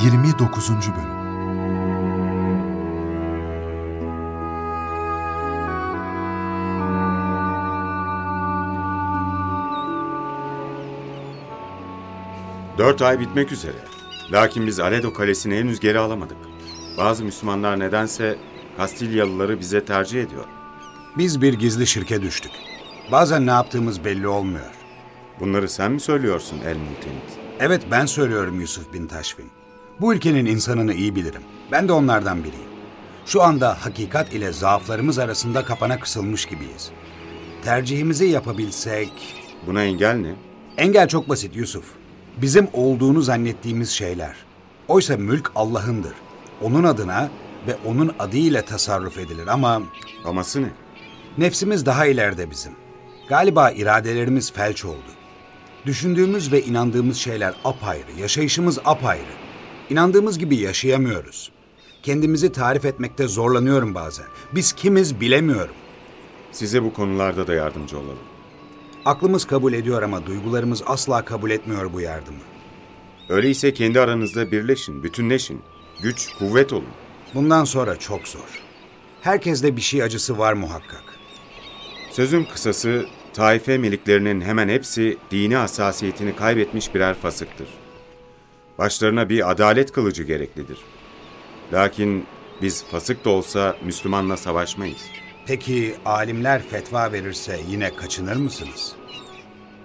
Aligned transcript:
29. 0.00 0.70
Bölüm 0.70 1.22
Dört 12.78 13.02
ay 13.02 13.20
bitmek 13.20 13.52
üzere. 13.52 13.76
Lakin 14.32 14.66
biz 14.66 14.80
Aledo 14.80 15.12
Kalesi'ni 15.12 15.56
henüz 15.56 15.80
geri 15.80 15.98
alamadık. 15.98 16.36
Bazı 16.98 17.24
Müslümanlar 17.24 17.78
nedense 17.78 18.38
Kastilyalıları 18.76 19.60
bize 19.60 19.84
tercih 19.84 20.22
ediyor. 20.22 20.44
Biz 21.18 21.42
bir 21.42 21.54
gizli 21.54 21.86
şirke 21.86 22.22
düştük. 22.22 22.52
Bazen 23.12 23.46
ne 23.46 23.50
yaptığımız 23.50 24.04
belli 24.04 24.28
olmuyor. 24.28 24.70
Bunları 25.40 25.68
sen 25.68 25.92
mi 25.92 26.00
söylüyorsun 26.00 26.58
El 26.58 26.76
Mutenit? 26.76 27.38
Evet 27.60 27.82
ben 27.90 28.06
söylüyorum 28.06 28.60
Yusuf 28.60 28.92
bin 28.92 29.06
Taşfin. 29.06 29.61
Bu 30.02 30.14
ülkenin 30.14 30.46
insanını 30.46 30.94
iyi 30.94 31.16
bilirim. 31.16 31.42
Ben 31.72 31.88
de 31.88 31.92
onlardan 31.92 32.38
biriyim. 32.38 32.72
Şu 33.26 33.42
anda 33.42 33.76
hakikat 33.84 34.32
ile 34.32 34.52
zaaflarımız 34.52 35.18
arasında 35.18 35.64
kapana 35.64 36.00
kısılmış 36.00 36.46
gibiyiz. 36.46 36.90
Tercihimizi 37.64 38.26
yapabilsek... 38.26 39.12
Buna 39.66 39.82
engel 39.84 40.14
ne? 40.14 40.34
Engel 40.78 41.08
çok 41.08 41.28
basit 41.28 41.56
Yusuf. 41.56 41.84
Bizim 42.36 42.68
olduğunu 42.72 43.22
zannettiğimiz 43.22 43.90
şeyler. 43.90 44.36
Oysa 44.88 45.16
mülk 45.16 45.52
Allah'ındır. 45.54 46.14
Onun 46.62 46.84
adına 46.84 47.30
ve 47.66 47.76
onun 47.86 48.14
adıyla 48.18 48.62
tasarruf 48.62 49.18
edilir 49.18 49.46
ama 49.46 49.82
Aması 50.24 50.62
ne? 50.62 50.68
nefsimiz 51.38 51.86
daha 51.86 52.06
ileride 52.06 52.50
bizim. 52.50 52.72
Galiba 53.28 53.70
iradelerimiz 53.70 54.52
felç 54.52 54.84
oldu. 54.84 55.12
Düşündüğümüz 55.86 56.52
ve 56.52 56.62
inandığımız 56.62 57.16
şeyler 57.16 57.54
apayrı, 57.64 58.12
yaşayışımız 58.20 58.78
apayrı. 58.84 59.51
İnandığımız 59.90 60.38
gibi 60.38 60.56
yaşayamıyoruz. 60.56 61.50
Kendimizi 62.02 62.52
tarif 62.52 62.84
etmekte 62.84 63.28
zorlanıyorum 63.28 63.94
bazen. 63.94 64.26
Biz 64.54 64.72
kimiz 64.72 65.20
bilemiyorum. 65.20 65.74
Size 66.52 66.82
bu 66.82 66.92
konularda 66.92 67.46
da 67.46 67.54
yardımcı 67.54 67.98
olalım. 67.98 68.18
Aklımız 69.04 69.44
kabul 69.44 69.72
ediyor 69.72 70.02
ama 70.02 70.26
duygularımız 70.26 70.82
asla 70.86 71.24
kabul 71.24 71.50
etmiyor 71.50 71.92
bu 71.92 72.00
yardımı. 72.00 72.38
Öyleyse 73.28 73.74
kendi 73.74 74.00
aranızda 74.00 74.52
birleşin, 74.52 75.02
bütünleşin. 75.02 75.60
Güç, 76.02 76.28
kuvvet 76.38 76.72
olun. 76.72 76.88
Bundan 77.34 77.64
sonra 77.64 77.98
çok 77.98 78.28
zor. 78.28 78.62
Herkeste 79.20 79.76
bir 79.76 79.80
şey 79.80 80.02
acısı 80.02 80.38
var 80.38 80.52
muhakkak. 80.52 81.04
Sözün 82.10 82.44
kısası, 82.44 83.06
taife 83.32 83.78
meliklerinin 83.78 84.40
hemen 84.40 84.68
hepsi 84.68 85.18
dini 85.30 85.56
hassasiyetini 85.56 86.36
kaybetmiş 86.36 86.94
birer 86.94 87.14
fasıktır. 87.14 87.68
Başlarına 88.78 89.28
bir 89.28 89.50
adalet 89.50 89.92
kılıcı 89.92 90.22
gereklidir. 90.22 90.78
Lakin 91.72 92.26
biz 92.62 92.84
fasık 92.84 93.24
da 93.24 93.30
olsa 93.30 93.76
Müslümanla 93.84 94.36
savaşmayız. 94.36 95.02
Peki 95.46 95.94
alimler 96.04 96.62
fetva 96.62 97.12
verirse 97.12 97.60
yine 97.68 97.96
kaçınır 97.96 98.36
mısınız? 98.36 98.92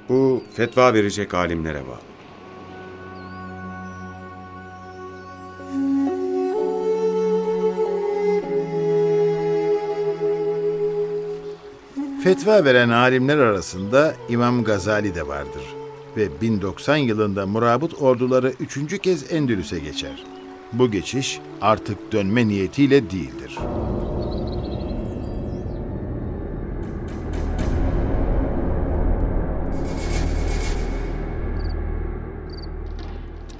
Bu 0.09 0.43
fetva 0.53 0.93
verecek 0.93 1.33
alimlere 1.33 1.81
bağlı. 1.87 2.07
Fetva 12.23 12.65
veren 12.65 12.89
alimler 12.89 13.37
arasında 13.37 14.15
İmam 14.29 14.63
Gazali 14.63 15.15
de 15.15 15.27
vardır 15.27 15.76
ve 16.17 16.41
1090 16.41 16.97
yılında 16.97 17.45
murabıt 17.45 18.01
orduları 18.01 18.53
üçüncü 18.59 18.97
kez 18.97 19.31
Endülüs'e 19.31 19.79
geçer. 19.79 20.23
Bu 20.73 20.91
geçiş 20.91 21.39
artık 21.61 22.11
dönme 22.11 22.47
niyetiyle 22.47 23.11
değildir. 23.11 23.57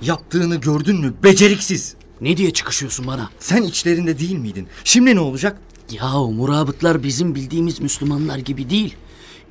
Yaptığını 0.01 0.55
gördün 0.55 0.99
mü? 0.99 1.13
Beceriksiz. 1.23 1.95
Ne 2.21 2.37
diye 2.37 2.51
çıkışıyorsun 2.51 3.07
bana? 3.07 3.29
Sen 3.39 3.63
içlerinde 3.63 4.19
değil 4.19 4.35
miydin? 4.37 4.67
Şimdi 4.83 5.15
ne 5.15 5.19
olacak? 5.19 5.61
Yahu 5.91 6.31
murabıtlar 6.31 7.03
bizim 7.03 7.35
bildiğimiz 7.35 7.79
Müslümanlar 7.79 8.37
gibi 8.37 8.69
değil. 8.69 8.95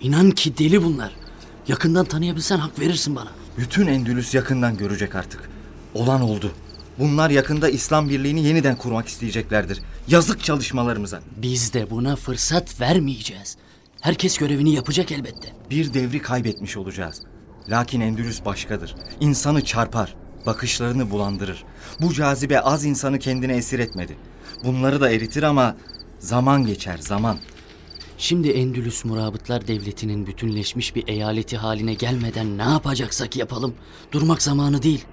İnan 0.01 0.31
ki 0.31 0.59
deli 0.59 0.85
bunlar. 0.85 1.26
Yakından 1.69 2.05
tanıyabilsen 2.05 2.59
hak 2.59 2.79
verirsin 2.79 3.17
bana. 3.17 3.29
Bütün 3.59 3.87
Endülüs 3.87 4.35
yakından 4.35 4.77
görecek 4.77 5.15
artık. 5.15 5.51
Olan 5.95 6.21
oldu. 6.21 6.53
Bunlar 6.99 7.31
yakında 7.31 7.69
İslam 7.69 8.09
birliğini 8.09 8.45
yeniden 8.45 8.77
kurmak 8.77 9.09
isteyeceklerdir. 9.09 9.81
Yazık 10.09 10.45
çalışmalarımıza. 10.45 11.21
Biz 11.37 11.75
de 11.75 11.91
buna 11.91 12.17
fırsat 12.17 12.81
vermeyeceğiz. 12.81 13.57
Herkes 14.01 14.39
görevini 14.39 14.75
yapacak 14.75 15.13
elbette. 15.13 15.53
Bir 15.71 15.95
devri 15.95 16.23
kaybetmiş 16.23 16.77
olacağız. 16.77 17.23
Lakin 17.69 18.01
Endülüs 18.01 18.45
başkadır. 18.45 18.95
İnsanı 19.21 19.65
çarpar, 19.65 20.15
bakışlarını 20.47 21.11
bulandırır. 21.11 21.65
Bu 22.01 22.15
cazibe 22.15 22.61
az 22.61 22.85
insanı 22.85 23.19
kendine 23.19 23.57
esir 23.57 23.79
etmedi. 23.79 24.17
Bunları 24.65 25.01
da 25.01 25.11
eritir 25.11 25.43
ama 25.43 25.77
zaman 26.21 26.67
geçer, 26.67 26.99
zaman. 26.99 27.39
Şimdi 28.19 28.51
Endülüs 28.51 29.05
Murabıtlar 29.05 29.69
Devleti'nin 29.69 30.27
bütünleşmiş 30.27 30.95
bir 30.97 31.09
eyaleti 31.09 31.57
haline 31.57 31.95
gelmeden 31.95 32.59
ne 32.59 32.63
yapacaksak 32.63 33.37
yapalım. 33.37 33.75
Durmak 34.13 34.43
zamanı 34.43 34.83
değil. 34.83 35.05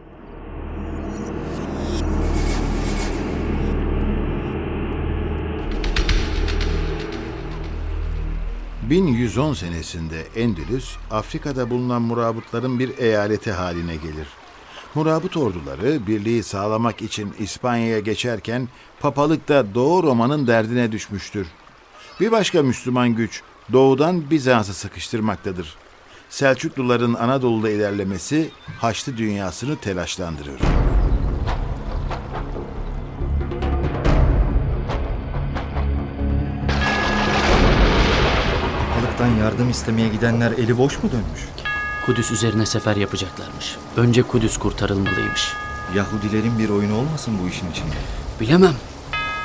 ...1110 8.89 9.55
senesinde 9.55 10.21
Endülüs, 10.35 10.95
Afrika'da 11.11 11.69
bulunan 11.69 12.01
murabıtların 12.01 12.79
bir 12.79 12.97
eyaleti 12.97 13.51
haline 13.51 13.95
gelir. 13.95 14.27
Murabıt 14.95 15.37
orduları 15.37 16.07
birliği 16.07 16.43
sağlamak 16.43 17.01
için 17.01 17.33
İspanya'ya 17.39 17.99
geçerken 17.99 18.67
papalık 18.99 19.49
da 19.49 19.75
Doğu 19.75 20.03
Roma'nın 20.03 20.47
derdine 20.47 20.91
düşmüştür. 20.91 21.47
Bir 22.19 22.31
başka 22.31 22.63
Müslüman 22.63 23.09
güç 23.09 23.41
doğudan 23.73 24.29
Bizans'ı 24.29 24.73
sıkıştırmaktadır. 24.73 25.75
Selçukluların 26.29 27.13
Anadolu'da 27.13 27.69
ilerlemesi 27.69 28.51
Haçlı 28.79 29.17
dünyasını 29.17 29.77
telaşlandırır. 29.77 30.59
Papalıktan 38.95 39.27
yardım 39.27 39.69
istemeye 39.69 40.09
gidenler 40.09 40.51
eli 40.51 40.77
boş 40.77 41.03
mu 41.03 41.11
dönmüş? 41.11 41.41
Kudüs 42.05 42.31
üzerine 42.31 42.65
sefer 42.65 42.95
yapacaklarmış. 42.95 43.75
Önce 43.97 44.23
Kudüs 44.23 44.57
kurtarılmalıymış. 44.57 45.53
Yahudilerin 45.95 46.59
bir 46.59 46.69
oyunu 46.69 46.95
olmasın 46.97 47.33
bu 47.43 47.49
işin 47.49 47.71
içinde? 47.71 47.95
Bilemem. 48.39 48.73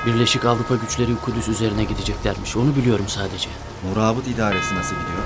Birleşik 0.09 0.45
Avrupa 0.45 0.77
güçleri 0.77 1.17
Kudüs 1.17 1.49
üzerine 1.49 1.85
gideceklermiş. 1.85 2.57
Onu 2.57 2.77
biliyorum 2.77 3.05
sadece. 3.09 3.49
Murabıt 3.89 4.27
idaresi 4.27 4.75
nasıl 4.75 4.95
gidiyor? 4.95 5.23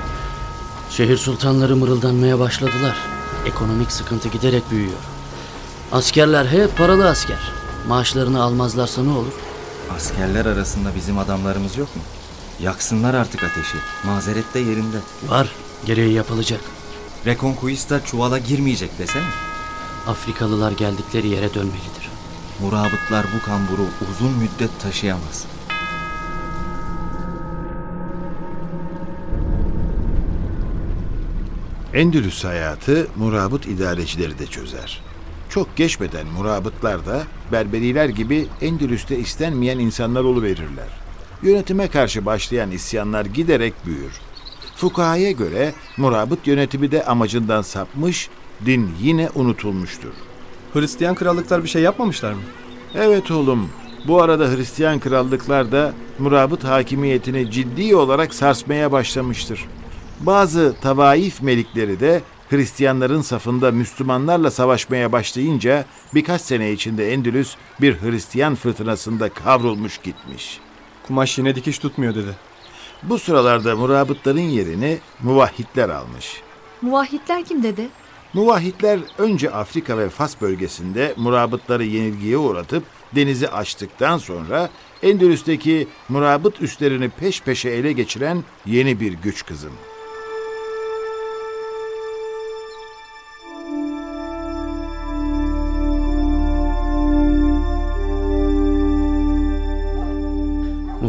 Şehir 0.91 1.17
sultanları 1.17 1.77
mırıldanmaya 1.77 2.39
başladılar. 2.39 2.97
Ekonomik 3.47 3.93
sıkıntı 3.93 4.29
giderek 4.29 4.71
büyüyor. 4.71 4.99
Askerler 5.93 6.47
hep 6.47 6.77
paralı 6.79 7.09
asker. 7.09 7.53
Maaşlarını 7.89 8.43
almazlarsa 8.43 9.03
ne 9.03 9.11
olur? 9.11 9.33
Askerler 9.97 10.47
arasında 10.47 10.95
bizim 10.95 11.19
adamlarımız 11.19 11.77
yok 11.77 11.97
mu? 11.97 12.03
Yaksınlar 12.61 13.15
artık 13.15 13.45
ateşi. 13.45 13.77
Mazeret 14.05 14.55
de 14.55 14.59
yerinde. 14.59 14.97
Var. 15.29 15.53
Gereği 15.87 16.13
yapılacak. 16.13 16.61
Reconquista 17.27 18.05
çuvala 18.05 18.39
girmeyecek 18.39 18.99
desene. 18.99 19.29
Afrikalılar 20.07 20.73
geldikleri 20.73 21.29
yere 21.29 21.55
dönmelidir. 21.55 22.02
Murabıtlar 22.63 23.27
bu 23.37 23.47
kamburu 23.47 23.87
uzun 24.11 24.33
müddet 24.33 24.81
taşıyamaz. 24.83 25.47
Endülüs 31.95 32.45
hayatı 32.45 33.09
murabıt 33.17 33.67
idarecileri 33.67 34.39
de 34.39 34.47
çözer. 34.47 35.03
Çok 35.49 35.77
geçmeden 35.77 36.27
murabıtlar 36.27 37.07
da 37.07 37.23
Berberiler 37.53 38.09
gibi 38.09 38.47
Endülüs'te 38.61 39.19
istenmeyen 39.19 39.79
insanlar 39.79 40.25
oluverirler. 40.25 40.89
Yönetime 41.43 41.89
karşı 41.89 42.27
başlayan 42.27 42.71
isyanlar 42.71 43.25
giderek 43.25 43.75
büyür. 43.87 44.13
Fukaha'ya 44.77 45.31
göre 45.31 45.73
murabıt 45.97 46.47
yönetimi 46.47 46.91
de 46.91 47.05
amacından 47.05 47.63
sapmış, 47.63 48.29
din 48.67 48.91
yine 49.01 49.31
unutulmuştur. 49.35 50.13
Hristiyan 50.73 51.15
krallıklar 51.15 51.65
bir 51.65 51.69
şey 51.69 51.83
yapmamışlar 51.83 52.33
mı? 52.33 52.41
Evet 52.95 53.31
oğlum, 53.31 53.69
bu 54.09 54.23
arada 54.23 54.51
Hristiyan 54.51 55.01
krallıklar 55.01 55.73
da 55.73 55.93
murabıt 56.19 56.65
hakimiyetini 56.65 57.51
ciddi 57.51 57.97
olarak 57.97 58.35
sarsmaya 58.35 58.93
başlamıştır. 58.93 59.65
Bazı 60.21 60.75
tavaif 60.83 61.43
melikleri 61.43 62.01
de 62.01 62.23
Hristiyanların 62.51 63.21
safında 63.21 63.71
Müslümanlarla 63.71 64.51
savaşmaya 64.51 65.13
başlayınca 65.13 65.85
birkaç 66.15 66.41
sene 66.41 66.73
içinde 66.73 67.13
Endülüs 67.13 67.57
bir 67.81 68.03
Hristiyan 68.03 68.55
fırtınasında 68.55 69.29
kavrulmuş 69.29 69.99
gitmiş. 69.99 70.61
Kumaş 71.07 71.39
yine 71.39 71.55
dikiş 71.55 71.79
tutmuyor 71.79 72.15
dedi. 72.15 72.37
Bu 73.03 73.19
sıralarda 73.19 73.77
murabıtların 73.77 74.41
yerini 74.41 74.99
muvahhidler 75.23 75.89
almış. 75.89 76.43
Muvahhidler 76.83 77.45
kim 77.45 77.63
dede? 77.63 77.89
Muvahhidler 78.35 79.01
önce 79.19 79.51
Afrika 79.51 79.99
ve 79.99 80.09
Fas 80.09 80.41
bölgesinde 80.41 81.15
murabıtları 81.17 81.85
yenilgiye 81.85 82.39
uğratıp 82.39 82.85
denizi 83.15 83.49
açtıktan 83.49 84.19
sonra 84.19 84.71
Endülüs'teki 85.03 85.89
murabıt 86.09 86.63
üslerini 86.63 87.09
peş 87.09 87.43
peşe 87.43 87.69
ele 87.69 87.93
geçiren 87.93 88.45
yeni 88.67 89.01
bir 89.01 89.13
güç 89.13 89.47
kızım. 89.47 89.73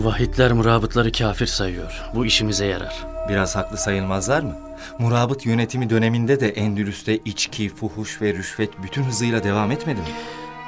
Muvahhidler 0.03 0.51
murabıtları 0.51 1.11
kafir 1.11 1.45
sayıyor. 1.45 2.01
Bu 2.15 2.25
işimize 2.25 2.65
yarar. 2.65 3.05
Biraz 3.29 3.55
haklı 3.55 3.77
sayılmazlar 3.77 4.41
mı? 4.41 4.55
Murabıt 4.99 5.45
yönetimi 5.45 5.89
döneminde 5.89 6.39
de 6.39 6.49
Endülüs'te 6.49 7.17
içki, 7.17 7.69
fuhuş 7.69 8.21
ve 8.21 8.33
rüşvet 8.33 8.69
bütün 8.83 9.03
hızıyla 9.03 9.43
devam 9.43 9.71
etmedi 9.71 9.99
mi? 9.99 10.07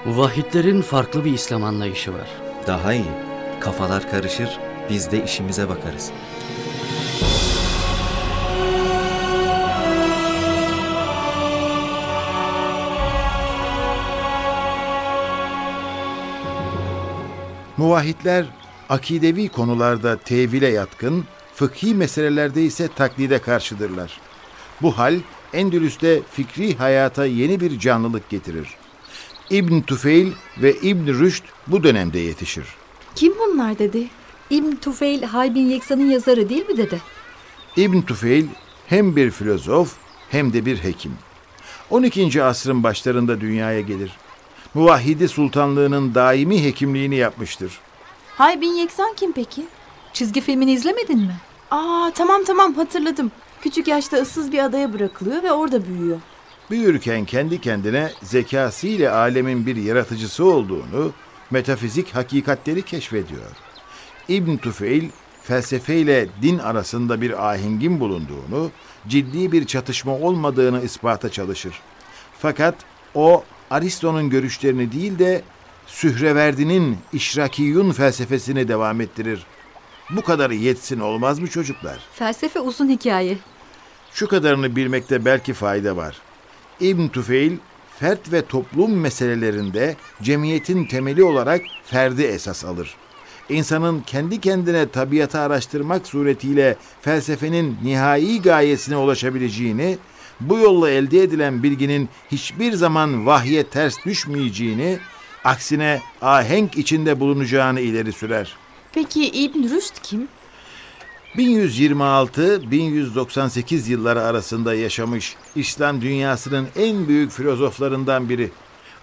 Muvahhidlerin 0.05 0.81
farklı 0.81 1.25
bir 1.25 1.33
İslam 1.33 1.63
anlayışı 1.63 2.13
var. 2.13 2.27
Daha 2.67 2.93
iyi. 2.93 3.05
Kafalar 3.59 4.11
karışır, 4.11 4.59
biz 4.89 5.11
de 5.11 5.23
işimize 5.23 5.69
bakarız. 5.69 6.11
Muvahhidler 17.77 18.45
akidevi 18.89 19.49
konularda 19.49 20.17
tevile 20.17 20.67
yatkın, 20.67 21.25
fıkhi 21.55 21.95
meselelerde 21.95 22.63
ise 22.63 22.89
taklide 22.95 23.39
karşıdırlar. 23.39 24.19
Bu 24.81 24.97
hal 24.97 25.19
Endülüs'te 25.53 26.21
fikri 26.31 26.75
hayata 26.75 27.25
yeni 27.25 27.59
bir 27.59 27.79
canlılık 27.79 28.29
getirir. 28.29 28.67
İbn 29.49 29.81
Tufeil 29.81 30.31
ve 30.61 30.73
İbn 30.73 31.07
Rüşd 31.07 31.43
bu 31.67 31.83
dönemde 31.83 32.19
yetişir. 32.19 32.65
Kim 33.15 33.33
bunlar 33.39 33.79
dedi? 33.79 34.07
İbn 34.49 34.75
Tufeil 34.75 35.23
Haybin 35.23 35.65
Yeksa'nın 35.69 36.09
yazarı 36.09 36.49
değil 36.49 36.69
mi 36.69 36.77
dede? 36.77 36.99
İbn 37.77 38.01
Tufeil 38.01 38.45
hem 38.87 39.15
bir 39.15 39.31
filozof 39.31 39.93
hem 40.29 40.53
de 40.53 40.65
bir 40.65 40.77
hekim. 40.77 41.11
12. 41.89 42.43
asrın 42.43 42.83
başlarında 42.83 43.41
dünyaya 43.41 43.81
gelir. 43.81 44.11
Muvahhidi 44.73 45.27
sultanlığının 45.27 46.15
daimi 46.15 46.63
hekimliğini 46.63 47.15
yapmıştır. 47.15 47.79
Hay 48.37 48.61
Bin 48.61 48.73
Yeksan 48.73 49.13
kim 49.15 49.31
peki? 49.31 49.65
Çizgi 50.13 50.41
filmini 50.41 50.71
izlemedin 50.71 51.19
mi? 51.19 51.35
Aa 51.71 52.11
tamam 52.15 52.43
tamam 52.43 52.73
hatırladım. 52.73 53.31
Küçük 53.61 53.87
yaşta 53.87 54.17
ıssız 54.17 54.51
bir 54.51 54.59
adaya 54.59 54.93
bırakılıyor 54.93 55.43
ve 55.43 55.51
orada 55.51 55.87
büyüyor. 55.87 56.19
Büyürken 56.71 57.25
kendi 57.25 57.61
kendine 57.61 58.11
zekasıyla 58.23 59.17
alemin 59.17 59.65
bir 59.65 59.75
yaratıcısı 59.75 60.45
olduğunu, 60.45 61.11
metafizik 61.51 62.15
hakikatleri 62.15 62.81
keşfediyor. 62.81 63.51
İbn 64.27 64.57
Tufeil 64.57 65.09
felsefeyle 65.43 66.27
din 66.41 66.59
arasında 66.59 67.21
bir 67.21 67.51
ahengin 67.51 67.99
bulunduğunu, 67.99 68.71
ciddi 69.07 69.51
bir 69.51 69.65
çatışma 69.65 70.15
olmadığını 70.15 70.81
ispata 70.83 71.29
çalışır. 71.29 71.81
Fakat 72.39 72.75
o 73.13 73.43
Aristo'nun 73.71 74.29
görüşlerini 74.29 74.91
değil 74.91 75.19
de 75.19 75.41
Sühreverdi'nin 75.87 76.97
işrakiyun 77.13 77.91
felsefesini 77.91 78.67
devam 78.67 79.01
ettirir. 79.01 79.45
Bu 80.09 80.21
kadar 80.21 80.51
yetsin 80.51 80.99
olmaz 80.99 81.39
mı 81.39 81.47
çocuklar? 81.47 81.99
Felsefe 82.13 82.59
uzun 82.59 82.89
hikaye. 82.89 83.37
Şu 84.13 84.27
kadarını 84.27 84.75
bilmekte 84.75 85.25
belki 85.25 85.53
fayda 85.53 85.97
var. 85.97 86.17
İbn 86.79 87.07
Tufeil, 87.07 87.57
fert 87.99 88.31
ve 88.31 88.45
toplum 88.45 88.99
meselelerinde 88.99 89.95
cemiyetin 90.21 90.85
temeli 90.85 91.23
olarak 91.23 91.61
ferdi 91.85 92.23
esas 92.23 92.65
alır. 92.65 92.95
İnsanın 93.49 94.01
kendi 94.01 94.41
kendine 94.41 94.89
tabiatı 94.89 95.39
araştırmak 95.39 96.07
suretiyle 96.07 96.77
felsefenin 97.01 97.77
nihai 97.83 98.41
gayesine 98.41 98.97
ulaşabileceğini, 98.97 99.97
bu 100.39 100.57
yolla 100.57 100.89
elde 100.89 101.23
edilen 101.23 101.63
bilginin 101.63 102.09
hiçbir 102.31 102.73
zaman 102.73 103.25
vahye 103.25 103.63
ters 103.63 104.05
düşmeyeceğini, 104.05 104.99
aksine 105.45 106.01
ahenk 106.21 106.77
içinde 106.77 107.19
bulunacağını 107.19 107.81
ileri 107.81 108.13
sürer.'' 108.13 108.65
Peki 108.95 109.29
İbn 109.29 109.63
Rüşd 109.63 109.93
kim? 110.03 110.27
1126-1198 111.35 113.89
yılları 113.89 114.21
arasında 114.21 114.73
yaşamış 114.73 115.35
İslam 115.55 116.01
dünyasının 116.01 116.67
en 116.75 117.07
büyük 117.07 117.31
filozoflarından 117.31 118.29
biri. 118.29 118.51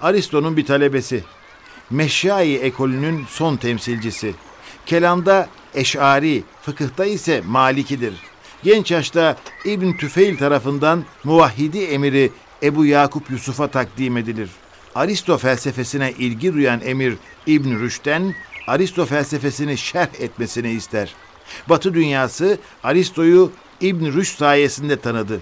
Aristo'nun 0.01 0.57
bir 0.57 0.67
talebesi. 0.67 1.25
Meşşai 1.91 2.57
ekolünün 2.57 3.25
son 3.29 3.57
temsilcisi. 3.57 4.35
Kelamda 4.87 5.49
Eş'ari, 5.75 6.45
fıkıhta 6.63 7.05
ise 7.05 7.43
Malikidir. 7.47 8.15
Genç 8.63 8.91
yaşta 8.91 9.37
İbn 9.65 9.93
Tüfeil 9.93 10.39
tarafından 10.39 11.05
muvahhidi 11.25 11.79
emiri 11.79 12.31
Ebu 12.63 12.87
Yakup 12.87 13.31
Yusuf'a 13.31 13.69
takdim 13.69 14.17
edilir. 14.17 14.51
Aristo 14.95 15.39
felsefesine 15.39 16.13
ilgi 16.19 16.55
duyan 16.55 16.81
emir 16.85 17.15
İbn 17.47 17.81
Rüşd'den 17.81 18.35
Aristo 18.67 19.07
felsefesini 19.07 19.79
şerh 19.79 20.21
etmesini 20.21 20.71
ister. 20.71 21.15
Batı 21.69 21.95
dünyası 21.95 22.59
Aristo'yu 22.85 23.53
İbn 23.81 24.07
Rüşd 24.13 24.39
sayesinde 24.39 25.01
tanıdı. 25.01 25.41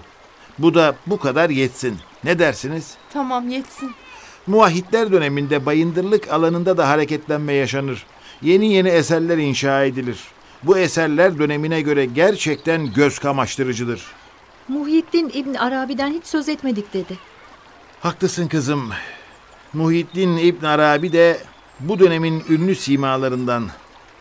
Bu 0.59 0.73
da 0.73 0.95
bu 1.07 1.19
kadar 1.19 1.49
yetsin. 1.49 1.97
Ne 2.23 2.39
dersiniz? 2.39 2.93
Tamam 3.13 3.49
yetsin. 3.49 3.91
Muvahhidler 4.47 5.11
döneminde 5.11 5.65
bayındırlık 5.65 6.31
alanında 6.31 6.77
da 6.77 6.89
hareketlenme 6.89 7.53
yaşanır. 7.53 8.05
Yeni 8.41 8.73
yeni 8.73 8.89
eserler 8.89 9.37
inşa 9.37 9.83
edilir. 9.85 10.19
Bu 10.63 10.77
eserler 10.77 11.39
dönemine 11.39 11.81
göre 11.81 12.05
gerçekten 12.05 12.93
göz 12.93 13.19
kamaştırıcıdır. 13.19 14.01
Muhyiddin 14.67 15.31
İbn 15.33 15.53
Arabi'den 15.53 16.11
hiç 16.11 16.25
söz 16.25 16.49
etmedik 16.49 16.93
dedi. 16.93 17.17
Haklısın 17.99 18.47
kızım. 18.47 18.89
Muhyiddin 19.73 20.37
İbn 20.37 20.65
Arabi 20.65 21.13
de 21.13 21.37
bu 21.79 21.99
dönemin 21.99 22.43
ünlü 22.49 22.75
simalarından 22.75 23.69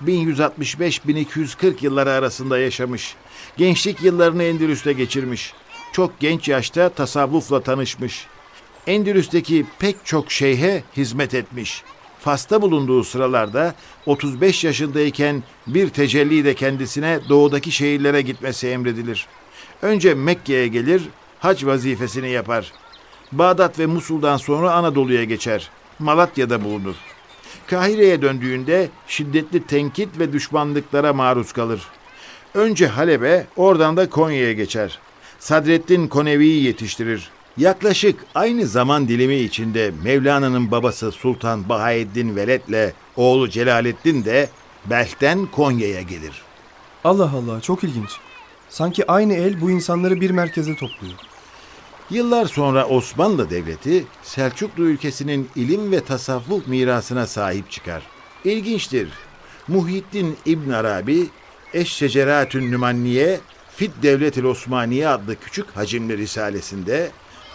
1165-1240 0.04 1.75
yılları 1.80 2.11
arasında 2.11 2.59
yaşamış. 2.59 3.14
Gençlik 3.57 4.02
yıllarını 4.02 4.42
Endülüs'te 4.42 4.92
geçirmiş. 4.92 5.52
Çok 5.92 6.21
genç 6.21 6.49
yaşta 6.49 6.88
tasavvufla 6.88 7.61
tanışmış. 7.61 8.26
Endülüs'teki 8.87 9.66
pek 9.78 9.97
çok 10.04 10.33
şeyhe 10.33 10.83
hizmet 10.97 11.35
etmiş. 11.35 11.83
Fas'ta 12.21 12.62
bulunduğu 12.62 13.04
sıralarda 13.04 13.75
35 14.07 14.64
yaşındayken 14.64 15.42
bir 15.66 15.88
tecelli 15.88 16.45
de 16.45 16.54
kendisine 16.54 17.21
doğudaki 17.28 17.73
şehirlere 17.73 18.23
gitmesi 18.23 18.69
emredilir. 18.69 19.26
Önce 19.83 20.14
Mekke'ye 20.14 20.69
gelir, 20.69 21.02
hac 21.38 21.64
vazifesini 21.64 22.30
yapar. 22.30 22.73
Bağdat 23.32 23.78
ve 23.78 23.87
Musul'dan 23.87 24.37
sonra 24.37 24.72
Anadolu'ya 24.72 25.25
geçer. 25.25 25.70
Malatya'da 25.99 26.64
bulunur. 26.64 26.94
Kahire'ye 27.66 28.22
döndüğünde 28.22 28.88
şiddetli 29.06 29.66
tenkit 29.66 30.18
ve 30.18 30.32
düşmanlıklara 30.32 31.12
maruz 31.12 31.52
kalır. 31.52 31.82
Önce 32.54 32.87
Halep'e, 32.87 33.46
oradan 33.56 33.96
da 33.96 34.10
Konya'ya 34.10 34.52
geçer. 34.52 34.99
Sadreddin 35.38 36.08
Konevi'yi 36.08 36.62
yetiştirir. 36.62 37.30
Yaklaşık 37.56 38.25
aynı 38.34 38.66
zaman 38.66 39.08
dilimi 39.08 39.37
içinde 39.37 39.92
Mevlana'nın 40.04 40.70
babası 40.70 41.12
Sultan 41.12 41.68
Bahaeddin 41.68 42.37
Veled'le 42.37 42.92
oğlu 43.16 43.49
Celaleddin 43.49 44.25
de 44.25 44.49
Belh'ten 44.87 45.46
Konya'ya 45.46 46.02
gelir. 46.02 46.42
Allah 47.04 47.30
Allah 47.37 47.60
çok 47.60 47.84
ilginç. 47.84 48.10
Sanki 48.68 49.10
aynı 49.10 49.34
el 49.34 49.60
bu 49.60 49.70
insanları 49.70 50.20
bir 50.20 50.30
merkeze 50.30 50.76
topluyor. 50.76 51.29
Yıllar 52.11 52.47
sonra 52.47 52.87
Osmanlı 52.87 53.50
Devleti 53.50 54.05
Selçuklu 54.23 54.85
ülkesinin 54.85 55.49
ilim 55.57 55.93
ve 55.93 56.00
tasavvuf 56.00 56.67
mirasına 56.67 57.26
sahip 57.26 57.71
çıkar. 57.71 58.02
İlginçtir. 58.45 59.09
Muhyiddin 59.69 60.37
İbn 60.47 60.71
Arabi 60.71 61.26
Eşşeceratün 61.75 62.71
Nümanniye 62.71 63.40
Fit 63.76 63.90
Devletil 64.02 64.45
Osmaniye 64.45 65.09
adlı 65.09 65.37
küçük 65.37 65.76
hacimli 65.76 66.19
risalesinde 66.19 67.11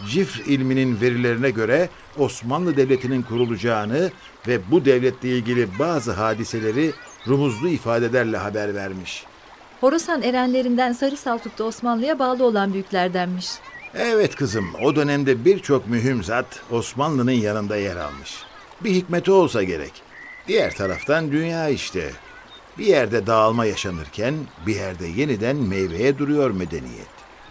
cifr 0.10 0.40
ilminin 0.40 1.02
verilerine 1.02 1.50
göre 1.50 1.90
Osmanlı 2.18 2.78
Devleti'nin 2.78 3.22
kurulacağını 3.22 4.12
ve 4.48 4.72
bu 4.72 4.86
devletle 4.86 5.30
ilgili 5.30 5.80
bazı 5.80 6.12
hadiseleri 6.12 6.94
rumuzlu 7.28 7.70
ifadelerle 7.70 8.38
haber 8.38 8.76
vermiş. 8.76 9.24
Horasan 9.82 10.22
erenlerinden 10.22 10.94
Sarı 10.94 11.18
Saltuk'ta 11.18 11.64
Osmanlı'ya 11.64 12.20
bağlı 12.20 12.46
olan 12.46 12.74
büyüklerdenmiş. 12.74 13.48
Evet 13.98 14.36
kızım, 14.36 14.66
o 14.82 14.96
dönemde 14.96 15.46
birçok 15.46 15.88
mühim 15.88 16.24
zat 16.24 16.46
Osmanlı'nın 16.72 17.32
yanında 17.32 17.78
yer 17.78 17.96
almış. 17.96 18.44
Bir 18.82 18.92
hikmeti 18.92 19.32
olsa 19.32 19.64
gerek. 19.64 19.92
Diğer 20.48 20.76
taraftan 20.76 21.32
dünya 21.32 21.70
işte. 21.70 22.12
Bir 22.78 22.86
yerde 22.86 23.28
dağılma 23.28 23.66
yaşanırken 23.66 24.36
bir 24.68 24.76
yerde 24.76 25.08
yeniden 25.08 25.56
meyveye 25.56 26.18
duruyor 26.18 26.52
medeniyet. 26.52 27.08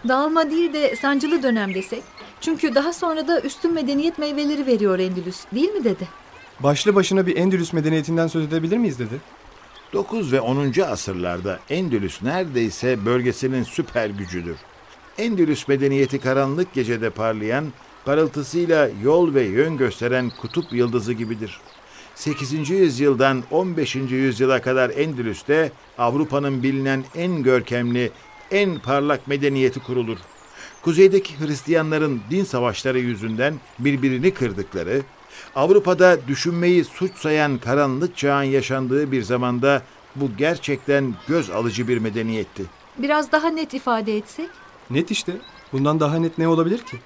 Dağılma 0.07 0.51
değil 0.51 0.73
de 0.73 0.95
sancılı 0.95 1.43
dönem 1.43 1.73
desek. 1.73 2.03
Çünkü 2.41 2.75
daha 2.75 2.93
sonra 2.93 3.27
da 3.27 3.41
üstün 3.41 3.73
medeniyet 3.73 4.17
meyveleri 4.17 4.65
veriyor 4.65 4.99
Endülüs. 4.99 5.45
Değil 5.55 5.69
mi 5.69 5.83
dede? 5.83 6.05
Başlı 6.59 6.95
başına 6.95 7.27
bir 7.27 7.37
Endülüs 7.37 7.73
medeniyetinden 7.73 8.27
söz 8.27 8.45
edebilir 8.45 8.77
miyiz 8.77 8.99
dedi. 8.99 9.21
9 9.93 10.31
ve 10.33 10.41
10. 10.41 10.73
asırlarda 10.81 11.59
Endülüs 11.69 12.21
neredeyse 12.21 13.05
bölgesinin 13.05 13.63
süper 13.63 14.09
gücüdür. 14.09 14.57
Endülüs 15.17 15.67
medeniyeti 15.67 16.19
karanlık 16.19 16.73
gecede 16.73 17.09
parlayan, 17.09 17.65
parıltısıyla 18.05 18.89
yol 19.03 19.33
ve 19.33 19.43
yön 19.43 19.77
gösteren 19.77 20.31
kutup 20.41 20.73
yıldızı 20.73 21.13
gibidir. 21.13 21.59
8. 22.15 22.69
yüzyıldan 22.69 23.43
15. 23.51 23.95
yüzyıla 23.95 24.61
kadar 24.61 24.89
Endülüs'te 24.89 25.71
Avrupa'nın 25.97 26.63
bilinen 26.63 27.03
en 27.15 27.43
görkemli, 27.43 28.11
en 28.51 28.79
parlak 28.79 29.27
medeniyeti 29.27 29.79
kurulur. 29.79 30.17
Kuzeydeki 30.81 31.39
Hristiyanların 31.39 32.21
din 32.29 32.43
savaşları 32.43 32.99
yüzünden 32.99 33.53
birbirini 33.79 34.33
kırdıkları, 34.33 35.01
Avrupa'da 35.55 36.27
düşünmeyi 36.27 36.83
suç 36.83 37.17
sayan 37.17 37.57
karanlık 37.57 38.17
çağın 38.17 38.43
yaşandığı 38.43 39.11
bir 39.11 39.21
zamanda 39.21 39.81
bu 40.15 40.29
gerçekten 40.37 41.13
göz 41.27 41.49
alıcı 41.49 41.87
bir 41.87 41.97
medeniyetti. 41.97 42.63
Biraz 42.97 43.31
daha 43.31 43.47
net 43.47 43.73
ifade 43.73 44.17
etsek. 44.17 44.49
Net 44.89 45.11
işte. 45.11 45.31
Bundan 45.73 45.99
daha 45.99 46.19
net 46.19 46.37
ne 46.37 46.47
olabilir 46.47 46.77
ki? 46.77 46.97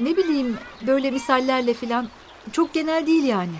Ne 0.00 0.16
bileyim 0.16 0.56
böyle 0.86 1.10
misallerle 1.10 1.74
filan. 1.74 2.08
Çok 2.52 2.74
genel 2.74 3.06
değil 3.06 3.24
yani. 3.24 3.54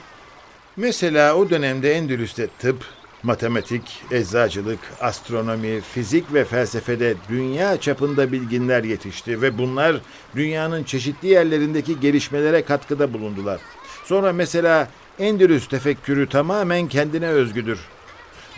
Mesela 0.77 1.35
o 1.35 1.51
dönemde 1.51 1.93
Endülüs'te 1.93 2.47
tıp, 2.59 2.85
matematik, 3.23 4.03
eczacılık, 4.11 4.79
astronomi, 5.01 5.81
fizik 5.81 6.35
ve 6.35 6.45
felsefede 6.45 7.15
dünya 7.29 7.81
çapında 7.81 8.33
bilginler 8.33 8.85
yetişti 8.85 9.43
ve 9.43 9.59
bunlar 9.59 9.97
dünyanın 10.37 10.85
çeşitli 10.85 11.29
yerlerindeki 11.29 12.01
gelişmelere 12.01 12.63
katkıda 12.63 13.13
bulundular. 13.13 13.61
Sonra 14.05 14.33
mesela 14.33 14.89
Endülüs 15.19 15.69
tefekkürü 15.69 16.29
tamamen 16.29 16.89
kendine 16.89 17.29
özgüdür. 17.29 17.79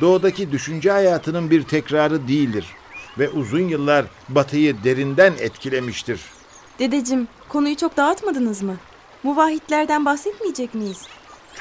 Doğudaki 0.00 0.52
düşünce 0.52 0.90
hayatının 0.90 1.50
bir 1.50 1.62
tekrarı 1.62 2.28
değildir 2.28 2.66
ve 3.18 3.28
uzun 3.28 3.68
yıllar 3.68 4.04
batıyı 4.28 4.84
derinden 4.84 5.32
etkilemiştir. 5.40 6.20
Dedeciğim 6.78 7.28
konuyu 7.48 7.76
çok 7.76 7.96
dağıtmadınız 7.96 8.62
mı? 8.62 8.76
Muvahhidlerden 9.22 10.04
bahsetmeyecek 10.04 10.74
miyiz? 10.74 11.02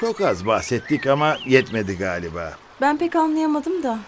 Çok 0.00 0.20
az 0.20 0.46
bahsettik 0.46 1.06
ama 1.06 1.36
yetmedi 1.46 1.96
galiba. 1.98 2.52
Ben 2.80 2.98
pek 2.98 3.16
anlayamadım 3.16 3.82
da. 3.82 3.98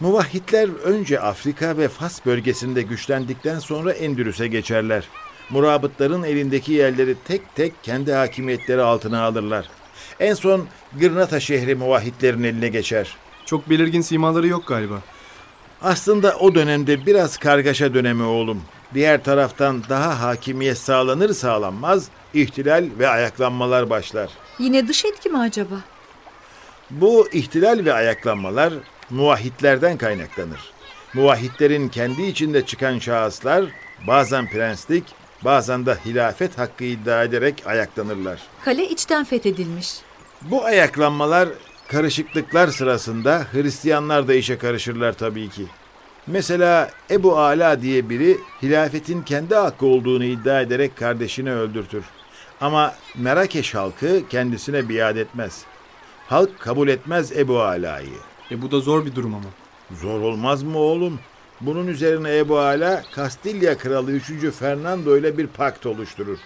Muvahhidler 0.00 0.68
önce 0.84 1.20
Afrika 1.20 1.78
ve 1.78 1.88
Fas 1.88 2.26
bölgesinde 2.26 2.82
güçlendikten 2.82 3.58
sonra 3.58 3.92
Endülüs'e 3.92 4.46
geçerler. 4.46 5.08
Murabıtların 5.50 6.22
elindeki 6.22 6.72
yerleri 6.72 7.14
tek 7.24 7.54
tek 7.54 7.84
kendi 7.84 8.12
hakimiyetleri 8.12 8.82
altına 8.82 9.22
alırlar. 9.22 9.68
En 10.20 10.34
son 10.34 10.66
Gırnata 11.00 11.40
şehri 11.40 11.74
muvahhidlerin 11.74 12.42
eline 12.42 12.68
geçer. 12.68 13.16
Çok 13.46 13.70
belirgin 13.70 14.00
simaları 14.00 14.46
yok 14.46 14.66
galiba. 14.66 15.02
Aslında 15.86 16.36
o 16.36 16.54
dönemde 16.54 17.06
biraz 17.06 17.36
kargaşa 17.36 17.94
dönemi 17.94 18.22
oğlum. 18.22 18.62
Diğer 18.94 19.24
taraftan 19.24 19.82
daha 19.88 20.20
hakimiyet 20.20 20.78
sağlanır 20.78 21.32
sağlanmaz 21.34 22.08
ihtilal 22.34 22.88
ve 22.98 23.08
ayaklanmalar 23.08 23.90
başlar. 23.90 24.30
Yine 24.58 24.88
dış 24.88 25.04
etki 25.04 25.28
mi 25.28 25.38
acaba? 25.38 25.74
Bu 26.90 27.28
ihtilal 27.32 27.84
ve 27.84 27.92
ayaklanmalar 27.92 28.72
muvahhidlerden 29.10 29.98
kaynaklanır. 29.98 30.60
Muvahhidlerin 31.14 31.88
kendi 31.88 32.22
içinde 32.22 32.66
çıkan 32.66 32.98
şahıslar 32.98 33.64
bazen 34.06 34.50
prenslik, 34.50 35.04
bazen 35.44 35.86
de 35.86 35.96
hilafet 36.04 36.58
hakkı 36.58 36.84
iddia 36.84 37.24
ederek 37.24 37.62
ayaklanırlar. 37.66 38.40
Kale 38.64 38.88
içten 38.88 39.24
fethedilmiş. 39.24 39.88
Bu 40.42 40.64
ayaklanmalar, 40.64 41.48
karışıklıklar 41.88 42.68
sırasında 42.68 43.46
Hristiyanlar 43.52 44.28
da 44.28 44.34
işe 44.34 44.58
karışırlar 44.58 45.12
tabii 45.12 45.48
ki. 45.48 45.66
Mesela 46.26 46.90
Ebu 47.10 47.38
Ala 47.38 47.82
diye 47.82 48.10
biri 48.10 48.38
hilafetin 48.62 49.22
kendi 49.22 49.54
hakkı 49.54 49.86
olduğunu 49.86 50.24
iddia 50.24 50.60
ederek 50.60 50.96
kardeşini 50.96 51.52
öldürtür. 51.52 52.04
Ama 52.60 52.94
Merakeş 53.16 53.74
halkı 53.74 54.28
kendisine 54.28 54.88
biat 54.88 55.16
etmez. 55.16 55.64
Halk 56.28 56.60
kabul 56.60 56.88
etmez 56.88 57.32
Ebu 57.32 57.62
Ala'yı. 57.62 58.08
E 58.50 58.62
bu 58.62 58.70
da 58.70 58.80
zor 58.80 59.06
bir 59.06 59.14
durum 59.14 59.34
ama. 59.34 59.48
Zor 60.00 60.20
olmaz 60.20 60.62
mı 60.62 60.78
oğlum? 60.78 61.18
Bunun 61.60 61.86
üzerine 61.86 62.38
Ebu 62.38 62.58
Ala 62.58 63.02
Kastilya 63.14 63.78
Kralı 63.78 64.12
3. 64.12 64.24
Fernando 64.58 65.16
ile 65.16 65.38
bir 65.38 65.46
pakt 65.46 65.86
oluşturur. 65.86 66.38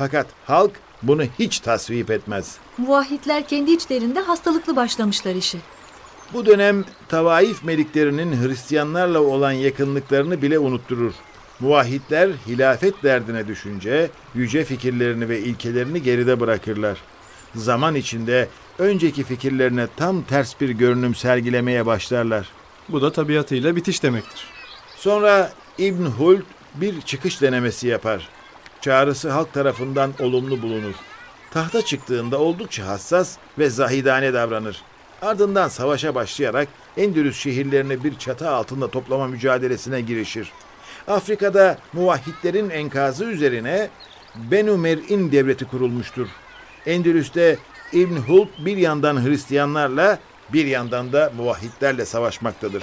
Fakat 0.00 0.26
halk 0.44 0.72
bunu 1.02 1.22
hiç 1.38 1.60
tasvip 1.60 2.10
etmez. 2.10 2.56
Muvahhidler 2.78 3.48
kendi 3.48 3.72
içlerinde 3.72 4.20
hastalıklı 4.20 4.76
başlamışlar 4.76 5.34
işi. 5.34 5.58
Bu 6.32 6.46
dönem 6.46 6.84
Tavaif 7.08 7.64
meliklerinin 7.64 8.42
Hristiyanlarla 8.42 9.20
olan 9.20 9.52
yakınlıklarını 9.52 10.42
bile 10.42 10.58
unutturur. 10.58 11.12
Muvahhidler 11.60 12.30
hilafet 12.46 13.02
derdine 13.02 13.48
düşünce 13.48 14.10
yüce 14.34 14.64
fikirlerini 14.64 15.28
ve 15.28 15.40
ilkelerini 15.40 16.02
geride 16.02 16.40
bırakırlar. 16.40 16.98
Zaman 17.54 17.94
içinde 17.94 18.48
önceki 18.78 19.24
fikirlerine 19.24 19.86
tam 19.96 20.22
ters 20.22 20.60
bir 20.60 20.70
görünüm 20.70 21.14
sergilemeye 21.14 21.86
başlarlar. 21.86 22.48
Bu 22.88 23.02
da 23.02 23.12
tabiatıyla 23.12 23.76
bitiş 23.76 24.02
demektir. 24.02 24.44
Sonra 24.96 25.52
İbn 25.78 26.04
Huld 26.04 26.42
bir 26.74 27.00
çıkış 27.00 27.42
denemesi 27.42 27.88
yapar. 27.88 28.39
Çağrısı 28.80 29.30
halk 29.30 29.52
tarafından 29.52 30.12
olumlu 30.20 30.62
bulunur. 30.62 30.94
Tahta 31.50 31.82
çıktığında 31.82 32.38
oldukça 32.38 32.86
hassas 32.86 33.36
ve 33.58 33.70
zahidane 33.70 34.34
davranır. 34.34 34.82
Ardından 35.22 35.68
savaşa 35.68 36.14
başlayarak 36.14 36.68
Endülüs 36.96 37.38
şehirlerini 37.38 38.04
bir 38.04 38.18
çatı 38.18 38.50
altında 38.50 38.90
toplama 38.90 39.26
mücadelesine 39.26 40.00
girişir. 40.00 40.52
Afrika'da 41.08 41.78
muvahhidlerin 41.92 42.70
enkazı 42.70 43.24
üzerine 43.24 43.88
Benu 44.36 44.76
Mer'in 44.76 45.32
devleti 45.32 45.64
kurulmuştur. 45.64 46.28
Endülüs'te 46.86 47.58
İbn 47.92 48.16
Huld 48.16 48.48
bir 48.58 48.76
yandan 48.76 49.26
Hristiyanlarla 49.26 50.18
bir 50.52 50.66
yandan 50.66 51.12
da 51.12 51.32
muvahhidlerle 51.36 52.04
savaşmaktadır. 52.04 52.82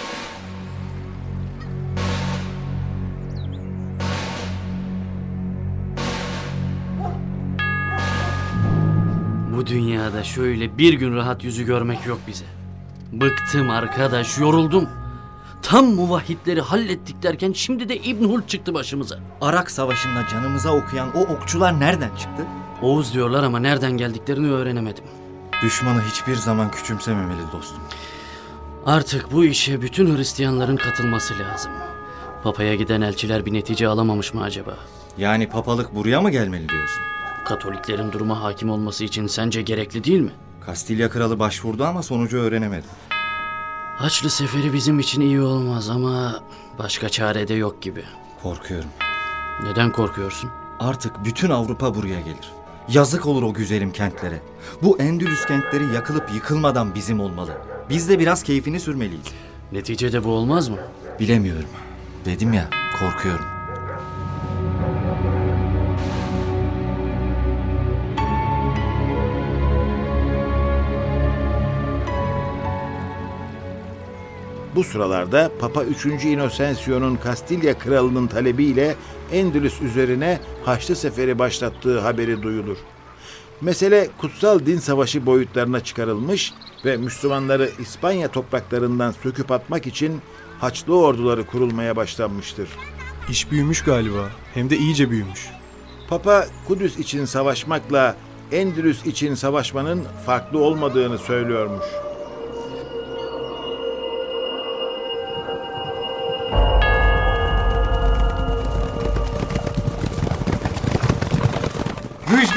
Bu 9.67 9.71
dünyada 9.71 10.23
şöyle 10.23 10.77
bir 10.77 10.93
gün 10.93 11.15
rahat 11.15 11.43
yüzü 11.43 11.65
görmek 11.65 12.05
yok 12.05 12.19
bize. 12.27 12.45
Bıktım 13.11 13.69
arkadaş, 13.69 14.37
yoruldum. 14.37 14.89
Tam 15.61 15.85
muvahhidleri 15.85 16.61
hallettik 16.61 17.23
derken 17.23 17.53
şimdi 17.53 17.89
de 17.89 17.97
İbn 17.97 18.23
Hult 18.23 18.49
çıktı 18.49 18.73
başımıza. 18.73 19.19
Arak 19.41 19.71
Savaşı'nda 19.71 20.27
canımıza 20.27 20.73
okuyan 20.73 21.15
o 21.15 21.19
okçular 21.19 21.79
nereden 21.79 22.09
çıktı? 22.09 22.45
Oğuz 22.81 23.13
diyorlar 23.13 23.43
ama 23.43 23.59
nereden 23.59 23.91
geldiklerini 23.91 24.51
öğrenemedim. 24.51 25.03
Düşmanı 25.63 26.01
hiçbir 26.01 26.35
zaman 26.35 26.71
küçümsememeli 26.71 27.41
dostum. 27.53 27.83
Artık 28.85 29.31
bu 29.31 29.45
işe 29.45 29.81
bütün 29.81 30.17
Hristiyanların 30.17 30.77
katılması 30.77 31.33
lazım. 31.39 31.71
Papaya 32.43 32.75
giden 32.75 33.01
elçiler 33.01 33.45
bir 33.45 33.53
netice 33.53 33.87
alamamış 33.87 34.33
mı 34.33 34.43
acaba? 34.43 34.77
Yani 35.17 35.49
papalık 35.49 35.95
buraya 35.95 36.21
mı 36.21 36.31
gelmeli 36.31 36.69
diyorsun? 36.69 37.16
Katoliklerin 37.47 38.11
duruma 38.11 38.43
hakim 38.43 38.69
olması 38.69 39.03
için 39.03 39.27
sence 39.27 39.61
gerekli 39.61 40.03
değil 40.03 40.19
mi? 40.19 40.31
Kastilya 40.65 41.09
kralı 41.09 41.39
başvurdu 41.39 41.85
ama 41.85 42.03
sonucu 42.03 42.37
öğrenemedi. 42.37 42.85
Haçlı 43.95 44.29
seferi 44.29 44.73
bizim 44.73 44.99
için 44.99 45.21
iyi 45.21 45.41
olmaz 45.41 45.89
ama 45.89 46.43
başka 46.79 47.09
çare 47.09 47.47
de 47.47 47.53
yok 47.53 47.81
gibi. 47.81 48.03
Korkuyorum. 48.43 48.89
Neden 49.63 49.91
korkuyorsun? 49.91 50.49
Artık 50.79 51.25
bütün 51.25 51.49
Avrupa 51.49 51.95
buraya 51.95 52.19
gelir. 52.19 52.51
Yazık 52.89 53.25
olur 53.25 53.43
o 53.43 53.53
güzelim 53.53 53.91
kentlere. 53.91 54.39
Bu 54.83 54.99
Endülüs 54.99 55.45
kentleri 55.45 55.95
yakılıp 55.95 56.33
yıkılmadan 56.33 56.95
bizim 56.95 57.19
olmalı. 57.19 57.51
Biz 57.89 58.09
de 58.09 58.19
biraz 58.19 58.43
keyfini 58.43 58.79
sürmeliyiz. 58.79 59.25
Neticede 59.71 60.23
bu 60.23 60.29
olmaz 60.29 60.69
mı? 60.69 60.77
Bilemiyorum. 61.19 61.69
Dedim 62.25 62.53
ya, 62.53 62.69
korkuyorum. 62.99 63.56
Bu 74.77 74.83
sıralarda 74.83 75.51
Papa 75.59 75.83
3. 75.83 76.05
Inocensio'nun 76.05 77.15
Kastilya 77.15 77.77
kralının 77.77 78.27
talebiyle 78.27 78.95
Endülüs 79.31 79.81
üzerine 79.81 80.39
Haçlı 80.65 80.95
Seferi 80.95 81.39
başlattığı 81.39 81.99
haberi 81.99 82.43
duyulur. 82.43 82.77
Mesele 83.61 84.09
kutsal 84.17 84.65
din 84.65 84.77
savaşı 84.77 85.25
boyutlarına 85.25 85.79
çıkarılmış 85.79 86.53
ve 86.85 86.97
Müslümanları 86.97 87.69
İspanya 87.79 88.27
topraklarından 88.27 89.11
söküp 89.11 89.51
atmak 89.51 89.87
için 89.87 90.21
Haçlı 90.59 90.99
orduları 90.99 91.45
kurulmaya 91.45 91.95
başlanmıştır. 91.95 92.69
İş 93.29 93.51
büyümüş 93.51 93.83
galiba. 93.83 94.29
Hem 94.53 94.69
de 94.69 94.77
iyice 94.77 95.11
büyümüş. 95.11 95.49
Papa 96.09 96.45
Kudüs 96.67 96.99
için 96.99 97.25
savaşmakla 97.25 98.15
Endülüs 98.51 99.05
için 99.05 99.35
savaşmanın 99.35 100.03
farklı 100.25 100.59
olmadığını 100.59 101.17
söylüyormuş. 101.17 102.06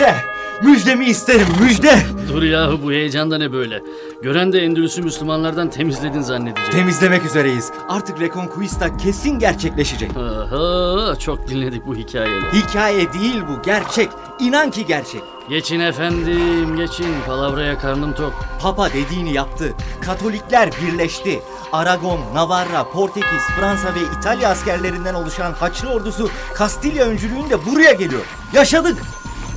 Müjde! 0.00 0.14
Müjdemi 0.62 1.07
isterim 1.07 1.47
müjde! 1.61 1.99
Dur 2.28 2.42
yahu 2.42 2.83
bu 2.83 2.92
heyecanda 2.92 3.38
ne 3.38 3.52
böyle? 3.52 3.83
Gören 4.23 4.52
de 4.52 4.59
Endülüs'ü 4.64 5.02
Müslümanlardan 5.02 5.71
temizledin 5.71 6.21
zannedecek. 6.21 6.73
Temizlemek 6.73 7.25
üzereyiz. 7.25 7.73
Artık 7.88 8.21
Reconquista 8.21 8.97
kesin 8.97 9.38
gerçekleşecek. 9.38 10.11
Aha, 10.16 11.19
çok 11.19 11.49
dinledik 11.49 11.87
bu 11.87 11.95
hikayeleri. 11.97 12.52
Hikaye 12.52 13.12
değil 13.12 13.42
bu 13.49 13.62
gerçek. 13.62 14.09
İnan 14.40 14.71
ki 14.71 14.87
gerçek. 14.87 15.23
Geçin 15.49 15.80
efendim, 15.80 16.76
geçin. 16.76 17.14
Palavraya 17.26 17.78
karnım 17.78 18.14
tok. 18.14 18.33
Papa 18.62 18.88
dediğini 18.92 19.33
yaptı. 19.33 19.73
Katolikler 20.00 20.71
birleşti. 20.83 21.38
Aragon, 21.73 22.21
Navarra, 22.35 22.85
Portekiz, 22.85 23.42
Fransa 23.59 23.88
ve 23.95 24.19
İtalya 24.19 24.49
askerlerinden 24.49 25.14
oluşan 25.14 25.52
Haçlı 25.52 25.88
ordusu 25.88 26.30
Kastilya 26.54 27.07
öncülüğünde 27.07 27.66
buraya 27.66 27.92
geliyor. 27.92 28.23
Yaşadık. 28.52 28.99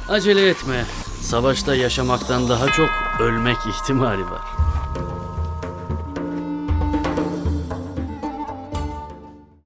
Acele 0.10 0.50
etme. 0.50 0.86
Savaşta 1.22 1.76
yaşamaktan 1.76 2.50
daha 2.50 2.68
çok 2.68 2.90
ölmek 3.20 3.58
ihtimali 3.70 4.32
var. 4.32 4.42